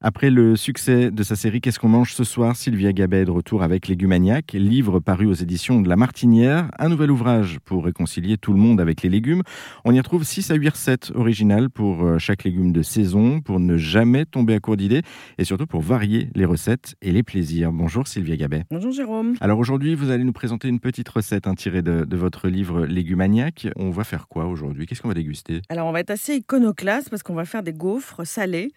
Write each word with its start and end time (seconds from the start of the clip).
Après 0.00 0.30
le 0.30 0.54
succès 0.54 1.10
de 1.10 1.22
sa 1.24 1.34
série 1.34 1.60
Qu'est-ce 1.60 1.80
qu'on 1.80 1.88
mange 1.88 2.14
ce 2.14 2.22
soir 2.22 2.54
Sylvia 2.54 2.92
Gabet 2.92 3.22
est 3.22 3.24
de 3.24 3.32
retour 3.32 3.64
avec 3.64 3.88
Légumaniac, 3.88 4.52
livre 4.52 5.00
paru 5.00 5.26
aux 5.26 5.34
éditions 5.34 5.80
de 5.80 5.88
La 5.88 5.96
Martinière, 5.96 6.70
un 6.78 6.88
nouvel 6.88 7.10
ouvrage 7.10 7.58
pour 7.64 7.84
réconcilier 7.84 8.36
tout 8.36 8.52
le 8.52 8.60
monde 8.60 8.80
avec 8.80 9.02
les 9.02 9.08
légumes. 9.08 9.42
On 9.84 9.92
y 9.92 9.98
retrouve 9.98 10.22
6 10.22 10.52
à 10.52 10.54
8 10.54 10.68
recettes 10.68 11.12
originales 11.16 11.68
pour 11.68 12.04
euh, 12.04 12.18
chaque 12.18 12.44
légume 12.44 12.70
de 12.70 12.82
saison, 12.82 13.40
pour 13.40 13.58
ne 13.58 13.76
jamais 13.76 14.24
tomber 14.24 14.54
à 14.54 14.60
court 14.60 14.76
d'idées 14.76 15.02
et 15.36 15.42
surtout 15.42 15.66
pour 15.66 15.80
varier 15.80 16.30
les 16.36 16.44
recettes 16.44 16.94
et 17.02 17.10
les 17.10 17.24
plaisirs. 17.24 17.72
Bonjour 17.72 18.06
Sylvia 18.06 18.36
Gabet. 18.36 18.66
Bonjour 18.70 18.92
Jérôme. 18.92 19.34
Alors 19.40 19.58
aujourd'hui, 19.58 19.96
vous 19.96 20.10
allez 20.10 20.22
nous 20.22 20.32
présenter 20.32 20.68
une 20.68 20.78
petite 20.78 21.08
recette 21.08 21.48
tirée 21.56 21.82
de, 21.82 22.04
de, 22.04 22.16
votre 22.16 22.46
livre 22.46 22.86
Légumaniac. 22.86 23.66
On 23.74 23.90
va 23.90 24.04
faire 24.04 24.28
quoi 24.28 24.46
aujourd'hui? 24.46 24.86
Qu'est-ce 24.86 25.02
qu'on 25.02 25.08
va 25.08 25.14
déguster? 25.14 25.60
Alors 25.70 25.88
on 25.88 25.92
va 25.92 25.98
être 25.98 26.10
assez 26.10 26.36
iconoclaste 26.36 27.10
parce 27.10 27.24
qu'on 27.24 27.34
va 27.34 27.44
faire 27.44 27.64
des 27.64 27.72
gaufres 27.72 28.24
salés 28.24 28.70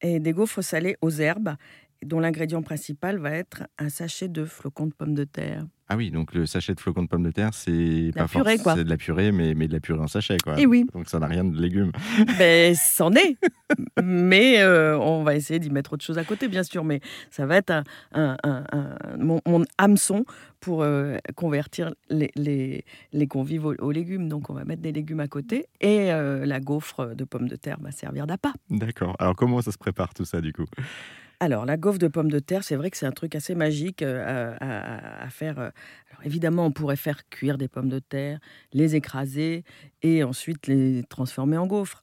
et 0.00 0.20
des 0.20 0.32
gaufres 0.32 0.62
salées 0.62 0.96
aux 1.02 1.10
herbes, 1.10 1.56
dont 2.04 2.20
l'ingrédient 2.20 2.62
principal 2.62 3.18
va 3.18 3.32
être 3.32 3.64
un 3.78 3.88
sachet 3.88 4.28
de 4.28 4.44
flocons 4.44 4.86
de 4.86 4.94
pommes 4.94 5.14
de 5.14 5.24
terre. 5.24 5.66
Ah 5.88 5.96
oui, 5.96 6.10
donc 6.10 6.32
le 6.32 6.46
sachet 6.46 6.74
de 6.74 6.80
flocons 6.80 7.02
de 7.02 7.08
pommes 7.08 7.22
de 7.22 7.30
terre, 7.30 7.52
c'est 7.52 8.10
pas 8.14 8.26
purée, 8.26 8.56
quoi. 8.56 8.74
C'est 8.74 8.84
de 8.84 8.88
la 8.88 8.96
purée, 8.96 9.32
mais, 9.32 9.54
mais 9.54 9.68
de 9.68 9.74
la 9.74 9.80
purée 9.80 10.00
en 10.00 10.06
sachet, 10.06 10.38
quoi. 10.42 10.58
Et 10.58 10.64
oui. 10.64 10.86
Donc 10.94 11.10
ça 11.10 11.18
n'a 11.18 11.26
rien 11.26 11.44
de 11.44 11.60
légumes. 11.60 11.92
Ben, 12.38 12.74
c'en 12.74 13.12
est. 13.12 13.36
mais 14.02 14.60
euh, 14.60 14.98
on 14.98 15.22
va 15.22 15.34
essayer 15.34 15.60
d'y 15.60 15.70
mettre 15.70 15.92
autre 15.92 16.04
chose 16.04 16.16
à 16.16 16.24
côté, 16.24 16.48
bien 16.48 16.62
sûr. 16.62 16.84
Mais 16.84 17.00
ça 17.30 17.44
va 17.44 17.56
être 17.56 17.70
un, 17.70 17.84
un, 18.12 18.36
un, 18.44 18.96
mon, 19.18 19.40
hameçon 19.76 20.24
pour 20.60 20.82
euh, 20.82 21.18
convertir 21.36 21.92
les, 22.08 22.30
les, 22.34 22.84
les 23.12 23.26
convives 23.26 23.66
aux, 23.66 23.90
légumes. 23.90 24.28
Donc 24.28 24.48
on 24.48 24.54
va 24.54 24.64
mettre 24.64 24.80
des 24.80 24.92
légumes 24.92 25.20
à 25.20 25.28
côté 25.28 25.66
et 25.82 26.12
euh, 26.12 26.46
la 26.46 26.60
gaufre 26.60 27.14
de 27.14 27.24
pommes 27.24 27.48
de 27.48 27.56
terre 27.56 27.76
va 27.80 27.90
servir 27.90 28.26
d'appât. 28.26 28.54
D'accord. 28.70 29.16
Alors 29.18 29.36
comment 29.36 29.60
ça 29.60 29.70
se 29.70 29.78
prépare 29.78 30.14
tout 30.14 30.24
ça, 30.24 30.40
du 30.40 30.52
coup? 30.54 30.64
Alors, 31.40 31.66
la 31.66 31.76
gaufre 31.76 31.98
de 31.98 32.08
pommes 32.08 32.30
de 32.30 32.38
terre, 32.38 32.64
c'est 32.64 32.76
vrai 32.76 32.90
que 32.90 32.96
c'est 32.96 33.06
un 33.06 33.12
truc 33.12 33.34
assez 33.34 33.54
magique 33.54 34.02
euh, 34.02 34.56
à, 34.60 35.28
faire. 35.30 35.58
Euh. 35.58 35.70
Évidemment, 36.24 36.66
on 36.66 36.72
pourrait 36.72 36.96
faire 36.96 37.28
cuire 37.28 37.58
des 37.58 37.68
pommes 37.68 37.88
de 37.88 37.98
terre, 37.98 38.38
les 38.72 38.96
écraser 38.96 39.64
et 40.02 40.22
ensuite 40.22 40.66
les 40.66 41.02
transformer 41.08 41.56
en 41.56 41.66
gaufres. 41.66 42.02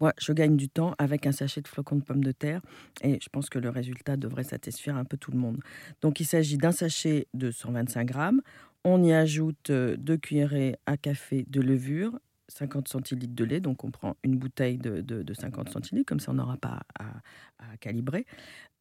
Moi, 0.00 0.14
je 0.18 0.32
gagne 0.32 0.56
du 0.56 0.70
temps 0.70 0.94
avec 0.98 1.26
un 1.26 1.32
sachet 1.32 1.60
de 1.60 1.68
flocons 1.68 1.96
de 1.96 2.02
pommes 2.02 2.24
de 2.24 2.32
terre 2.32 2.62
et 3.02 3.18
je 3.22 3.28
pense 3.28 3.50
que 3.50 3.58
le 3.58 3.68
résultat 3.68 4.16
devrait 4.16 4.44
satisfaire 4.44 4.96
un 4.96 5.04
peu 5.04 5.18
tout 5.18 5.30
le 5.30 5.38
monde. 5.38 5.60
Donc, 6.00 6.20
il 6.20 6.24
s'agit 6.24 6.56
d'un 6.56 6.72
sachet 6.72 7.28
de 7.34 7.50
125 7.50 8.06
grammes. 8.06 8.40
On 8.82 9.02
y 9.02 9.12
ajoute 9.12 9.68
euh, 9.68 9.96
deux 9.98 10.16
cuillerées 10.16 10.76
à 10.86 10.96
café 10.96 11.44
de 11.48 11.60
levure, 11.60 12.18
50 12.50 12.88
centilitres 12.88 13.34
de 13.34 13.44
lait, 13.44 13.60
donc 13.60 13.84
on 13.84 13.90
prend 13.90 14.16
une 14.24 14.36
bouteille 14.36 14.78
de, 14.78 15.32
50 15.32 15.70
centilitres, 15.70 16.08
comme 16.08 16.20
ça 16.20 16.32
on 16.32 16.34
n'aura 16.34 16.56
pas 16.56 16.80
à, 16.98 17.76
calibrer. 17.80 18.26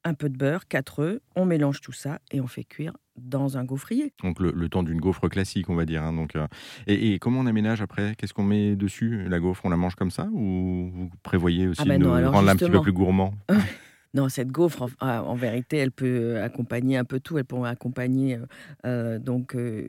Un 0.05 0.13
peu 0.13 0.29
de 0.29 0.37
beurre, 0.37 0.67
4 0.67 0.99
œufs, 0.99 1.19
on 1.35 1.45
mélange 1.45 1.81
tout 1.81 1.91
ça 1.91 2.19
et 2.31 2.39
on 2.39 2.47
fait 2.47 2.63
cuire 2.63 2.93
dans 3.17 3.57
un 3.57 3.65
gaufrier. 3.65 4.13
Donc 4.23 4.39
le, 4.39 4.69
temps 4.69 4.83
d'une 4.83 5.01
gaufre 5.01 5.27
classique, 5.27 5.69
on 5.69 5.75
va 5.75 5.85
dire. 5.85 6.03
Hein, 6.03 6.13
donc, 6.13 6.37
euh, 6.37 6.47
et, 6.87 7.19
comment 7.19 7.41
on 7.41 7.45
aménage 7.45 7.81
après? 7.81 8.15
Qu'est-ce 8.15 8.33
qu'on 8.33 8.43
met 8.43 8.77
dessus 8.77 9.27
La 9.27 9.39
gaufre, 9.39 9.65
on 9.65 9.69
la 9.69 9.75
mange 9.77 9.95
comme 9.95 10.11
ça 10.11 10.29
Ou 10.31 10.89
vous 10.93 11.09
prévoyez 11.21 11.67
aussi 11.67 11.81
ah 11.81 11.85
ben 11.85 11.99
de 11.99 12.07
rendre 12.07 12.47
un 12.47 12.55
petit 12.55 12.69
peu 12.69 12.81
plus 12.81 12.93
gourmand? 12.93 13.33
Non, 14.15 14.27
cette 14.27 14.47
gaufre, 14.47 14.89
en, 15.01 15.35
vérité, 15.35 15.77
elle 15.77 15.91
peut 15.91 16.41
accompagner 16.41 16.97
un 16.97 17.05
peu 17.05 17.19
tout. 17.19 17.37
Elle 17.37 17.45
peut 17.45 17.63
accompagner 17.63 18.35
euh, 18.35 18.45
euh, 18.85 19.19
donc 19.19 19.55
euh, 19.55 19.87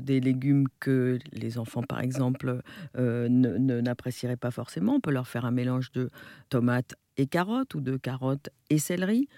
des 0.00 0.20
légumes 0.20 0.66
que 0.80 1.18
les 1.32 1.56
enfants, 1.58 1.82
par 1.82 2.00
exemple, 2.00 2.62
n'apprécieraient 2.96 4.36
pas 4.36 4.50
forcément. 4.50 4.94
On 4.94 5.00
peut 5.00 5.12
leur 5.12 5.28
faire 5.28 5.44
un 5.44 5.52
mélange 5.52 5.92
de 5.92 6.10
tomates 6.48 6.94
et 7.16 7.26
carottes 7.26 7.74
ou 7.74 7.80
de 7.80 7.96
carottes 7.96 8.50
et 8.70 8.78
céleri 8.78 9.28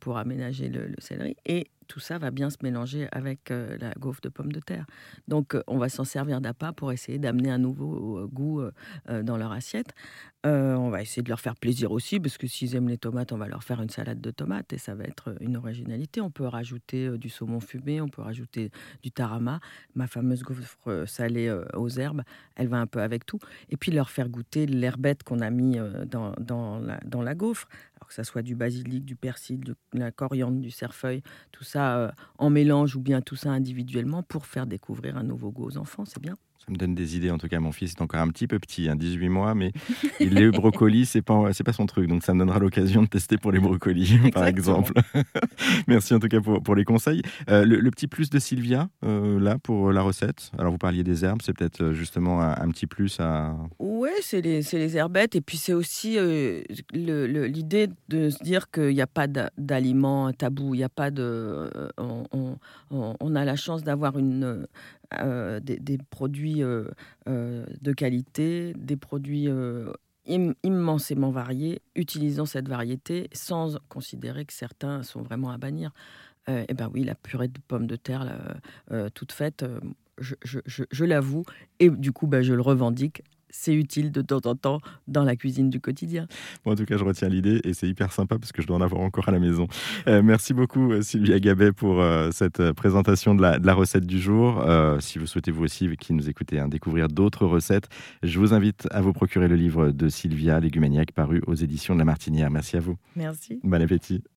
pour 0.00 0.16
aménager 0.16 0.68
le, 0.68 0.86
le, 0.86 0.96
céleri. 0.98 1.36
Tout 1.86 2.00
ça 2.00 2.18
va 2.18 2.30
bien 2.30 2.50
se 2.50 2.58
mélanger 2.62 3.08
avec 3.12 3.50
la 3.50 3.92
gaufre 3.98 4.20
de 4.20 4.28
pommes 4.28 4.52
de 4.52 4.60
terre. 4.60 4.86
Donc, 5.28 5.56
on 5.66 5.78
va 5.78 5.88
s'en 5.88 6.04
servir 6.04 6.40
d'appât 6.40 6.72
pour 6.72 6.92
essayer 6.92 7.18
d'amener 7.18 7.50
un 7.50 7.58
nouveau 7.58 8.26
goût 8.28 8.62
dans 9.22 9.36
leur 9.36 9.52
assiette. 9.52 9.94
on 10.44 10.90
va 10.90 11.02
essayer 11.02 11.22
de 11.22 11.28
leur 11.28 11.40
faire 11.40 11.56
plaisir 11.56 11.92
aussi, 11.92 12.20
parce 12.20 12.38
que 12.38 12.46
s'ils 12.46 12.74
aiment 12.76 12.88
les 12.88 12.98
tomates, 12.98 13.32
on 13.32 13.38
va 13.38 13.48
leur 13.48 13.64
faire 13.64 13.80
une 13.82 13.90
salade 13.90 14.20
de 14.20 14.30
tomates 14.30 14.72
et 14.72 14.78
ça 14.78 14.94
va 14.94 15.04
être 15.04 15.34
une 15.40 15.56
originalité. 15.56 16.20
On 16.20 16.30
peut 16.30 16.46
rajouter 16.46 17.16
du 17.18 17.28
saumon 17.28 17.60
fumé, 17.60 18.00
on 18.00 18.08
peut 18.08 18.22
rajouter 18.22 18.70
du 19.02 19.10
tarama. 19.10 19.60
Ma 19.94 20.06
fameuse 20.06 20.42
gaufre 20.42 21.04
salée 21.06 21.54
aux 21.74 21.88
herbes, 21.88 22.22
elle 22.56 22.68
va 22.68 22.78
un 22.78 22.86
peu 22.86 23.00
avec 23.00 23.26
tout. 23.26 23.38
Et 23.68 23.76
puis 23.76 23.92
leur 23.92 24.10
faire 24.10 24.28
goûter 24.28 24.66
l'herbette 24.66 25.22
qu'on 25.22 25.40
a 25.40 25.50
mis 25.50 25.78
dans, 26.06 26.32
dans, 26.40 26.78
la, 26.78 26.98
dans 27.04 27.22
la 27.22 27.34
gaufre. 27.34 27.68
Alors 27.96 28.08
que 28.08 28.14
ça 28.14 28.24
soit 28.24 28.42
du 28.42 28.54
basilic, 28.54 29.04
du 29.04 29.16
persil, 29.16 29.60
de 29.60 29.74
la 29.94 30.10
coriandre, 30.10 30.60
du 30.60 30.70
cerfeuil, 30.70 31.22
tout 31.50 31.64
ça 31.64 31.75
euh, 31.76 32.10
en 32.38 32.50
mélange 32.50 32.96
ou 32.96 33.00
bien 33.00 33.20
tout 33.20 33.36
ça 33.36 33.50
individuellement 33.50 34.22
pour 34.22 34.46
faire 34.46 34.66
découvrir 34.66 35.16
un 35.16 35.22
nouveau 35.22 35.50
goût 35.50 35.66
aux 35.66 35.78
enfants, 35.78 36.04
c'est 36.04 36.20
bien. 36.20 36.36
Ça 36.66 36.72
me 36.72 36.78
donne 36.78 36.96
des 36.96 37.16
idées. 37.16 37.30
En 37.30 37.38
tout 37.38 37.46
cas, 37.46 37.60
mon 37.60 37.70
fils 37.70 37.92
est 37.92 38.02
encore 38.02 38.20
un 38.20 38.28
petit 38.28 38.48
peu 38.48 38.58
petit, 38.58 38.88
18 38.92 39.26
hein, 39.26 39.30
mois, 39.30 39.54
mais 39.54 39.72
les 40.20 40.50
brocolis, 40.50 41.06
c'est 41.06 41.22
pas, 41.22 41.52
c'est 41.52 41.62
pas 41.62 41.72
son 41.72 41.86
truc. 41.86 42.08
Donc, 42.08 42.24
ça 42.24 42.34
me 42.34 42.40
donnera 42.40 42.58
l'occasion 42.58 43.02
de 43.02 43.06
tester 43.06 43.38
pour 43.38 43.52
les 43.52 43.60
brocolis, 43.60 44.18
par 44.32 44.46
exemple. 44.46 44.92
Merci 45.86 46.14
en 46.14 46.18
tout 46.18 46.26
cas 46.26 46.40
pour, 46.40 46.60
pour 46.60 46.74
les 46.74 46.84
conseils. 46.84 47.22
Euh, 47.50 47.64
le, 47.64 47.90
petit 47.92 48.08
plus 48.08 48.30
de 48.30 48.40
Sylvia, 48.40 48.88
euh, 49.04 49.38
là, 49.38 49.58
pour 49.62 49.92
la 49.92 50.02
recette? 50.02 50.50
Alors, 50.58 50.72
vous 50.72 50.78
parliez 50.78 51.04
des 51.04 51.24
herbes, 51.24 51.40
c'est 51.40 51.52
peut-être 51.52 51.92
justement 51.92 52.42
un, 52.42 52.68
petit 52.70 52.86
plus 52.88 53.20
à. 53.20 53.54
Oui, 53.78 54.10
c'est 54.22 54.40
les, 54.40 54.62
les, 54.72 54.96
herbettes. 54.96 55.36
Et 55.36 55.40
puis, 55.40 55.58
c'est 55.58 55.72
aussi 55.72 56.18
l'idée 56.92 57.88
de 58.08 58.30
se 58.30 58.42
dire 58.42 58.72
qu'il 58.72 58.94
n'y 58.94 59.00
a 59.00 59.06
pas 59.06 59.28
d'aliments 59.28 60.32
tabous. 60.32 60.74
Il 60.74 60.78
n'y 60.78 60.84
a 60.84 60.88
pas 60.88 61.12
de. 61.12 61.65
On, 61.98 62.58
on, 62.90 63.34
a 63.34 63.44
la 63.44 63.56
chance 63.56 63.82
d'avoir 63.82 64.14
euh, 64.16 65.60
des, 65.60 65.98
produits 66.10 66.62
euh, 66.62 66.84
euh, 67.28 67.64
de 67.80 67.92
qualité, 67.92 68.72
des 68.76 68.96
produits 68.96 69.48
immensément 70.26 71.30
variés, 71.30 71.82
utilisant 71.94 72.46
cette 72.46 72.68
variété 72.68 73.28
sans 73.32 73.78
considérer 73.88 74.44
que 74.44 74.52
certains 74.52 75.02
sont 75.02 75.22
vraiment 75.22 75.50
à 75.50 75.58
bannir. 75.58 75.92
eh 76.48 76.74
ben 76.74 76.90
oui, 76.92 77.04
la 77.04 77.14
purée 77.14 77.48
de 77.48 77.60
pommes 77.66 77.86
de 77.86 77.96
terre 77.96 78.58
toute 79.14 79.32
faite, 79.32 79.64
je, 80.18 80.34
je 80.64 81.04
l'avoue, 81.04 81.44
et 81.80 81.90
du 81.90 82.12
coup, 82.12 82.26
ben, 82.26 82.42
je 82.42 82.54
le 82.54 82.62
revendique 82.62 83.22
c'est 83.56 83.74
utile 83.74 84.12
de 84.12 84.22
temps 84.22 84.40
en 84.44 84.54
temps 84.54 84.80
dans 85.08 85.24
la 85.24 85.34
cuisine 85.34 85.70
du 85.70 85.80
quotidien. 85.80 86.26
en 86.64 86.74
tout 86.74 86.84
cas, 86.84 86.96
je 86.96 87.04
retiens 87.04 87.28
l'idée 87.28 87.60
et 87.64 87.74
c'est 87.74 87.88
hyper 87.88 88.12
sympa 88.12 88.38
parce 88.38 88.52
que 88.52 88.62
je 88.62 88.66
dois 88.66 88.76
en 88.76 88.80
avoir 88.80 89.00
encore 89.00 89.28
à 89.28 89.32
la 89.32 89.38
maison. 89.38 89.66
Euh, 90.06 90.22
merci 90.22 90.54
beaucoup, 90.54 90.92
euh, 90.92 91.02
Sylvia 91.02 91.40
Gabet, 91.40 91.72
pour 91.72 92.00
euh, 92.00 92.30
cette 92.32 92.72
présentation 92.72 93.34
de 93.34 93.42
la, 93.42 93.74
recette 93.74 94.06
du 94.06 94.20
jour. 94.20 94.64
si 95.00 95.18
vous 95.18 95.26
souhaitez, 95.26 95.50
vous 95.50 95.64
aussi, 95.64 95.88
qui 95.98 96.14
nous 96.14 96.28
écoutez, 96.28 96.58
hein, 96.58 96.68
découvrir 96.68 97.08
d'autres 97.08 97.46
recettes, 97.46 97.88
je 98.22 98.38
vous 98.38 98.54
invite 98.54 98.86
à 98.90 99.00
vous 99.00 99.12
procurer 99.12 99.48
le 99.48 99.56
livre 99.56 99.90
de 99.90 100.08
Sylvia 100.08 100.60
Légumaniac 100.60 101.12
paru 101.12 101.42
aux 101.46 101.54
éditions 101.54 101.94
de 101.94 101.98
La 101.98 102.04
Martinière. 102.04 102.50
Merci 102.50 102.76
à 102.76 102.80
vous. 102.80 102.96
Merci. 103.16 103.60
Bon 103.62 103.82
appétit. 103.82 104.22